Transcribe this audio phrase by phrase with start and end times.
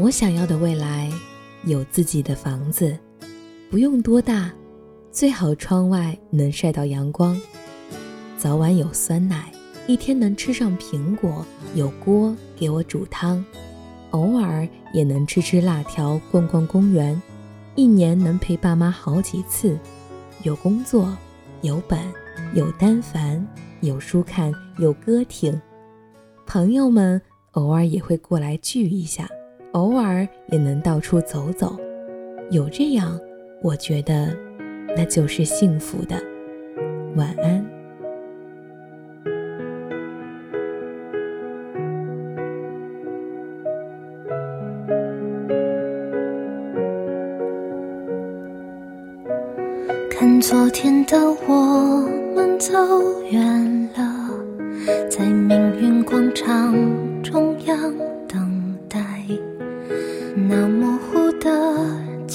[0.00, 1.10] 我想要的未来，
[1.64, 2.96] 有自己的房子，
[3.68, 4.48] 不用多大，
[5.10, 7.36] 最好窗外能晒到阳光，
[8.36, 9.52] 早晚有酸奶，
[9.88, 13.44] 一天能吃上苹果，有锅给我煮汤，
[14.12, 17.20] 偶尔也能吃吃辣条，逛逛公园，
[17.74, 19.76] 一年能陪爸妈好几次，
[20.44, 21.12] 有工作，
[21.62, 21.98] 有本，
[22.54, 23.44] 有单反，
[23.80, 25.60] 有书看，有歌听，
[26.46, 27.20] 朋友们
[27.54, 29.28] 偶尔也会过来聚一下。
[29.72, 31.76] 偶尔也能到处走走，
[32.50, 33.18] 有这样，
[33.62, 34.34] 我觉得
[34.96, 36.16] 那就是幸福的。
[37.16, 37.64] 晚安。
[50.10, 52.72] 看昨天的我们走
[53.30, 54.30] 远了，
[55.08, 56.74] 在命运广场
[57.22, 58.07] 中央。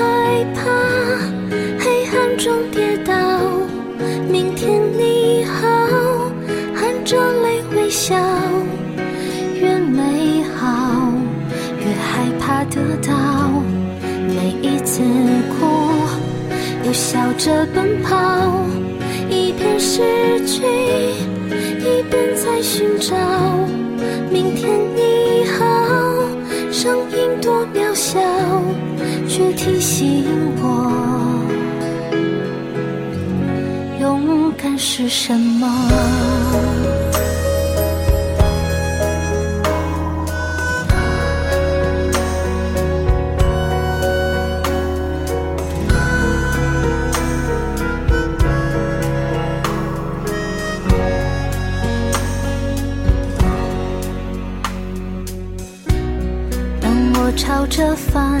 [0.00, 0.60] 害怕
[1.78, 3.12] 黑暗中跌倒。
[4.30, 5.68] 明天你好，
[6.74, 8.16] 含着泪微笑。
[9.60, 11.12] 越美好，
[11.80, 13.12] 越害怕得到。
[14.26, 15.02] 每一次
[15.50, 15.66] 哭，
[16.86, 18.16] 又笑着奔跑。
[19.28, 20.00] 一边失
[20.46, 20.62] 去，
[21.78, 23.14] 一边在寻找。
[24.30, 25.19] 明天你
[29.62, 30.24] 提醒
[30.62, 30.64] 我，
[34.00, 35.68] 勇敢是什么。
[56.80, 58.40] 当我朝着反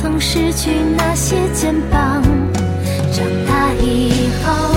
[0.00, 2.22] 曾失去那些肩膀。
[3.12, 4.73] 长大以后，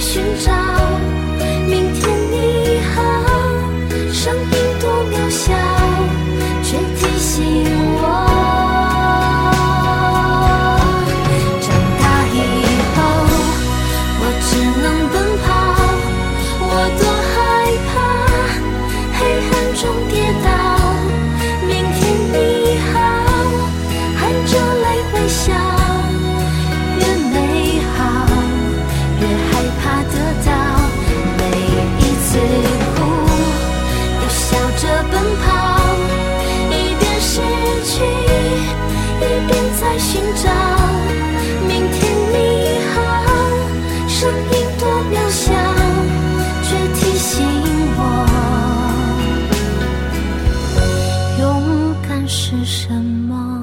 [0.00, 1.17] 寻找。
[39.98, 40.48] 寻找
[41.66, 41.98] 明天
[42.32, 42.34] 你
[42.94, 42.96] 好，
[44.06, 45.52] 声音多渺小，
[46.62, 47.44] 却提醒
[47.96, 48.00] 我，
[51.40, 51.42] 勇
[52.08, 53.57] 敢是什么。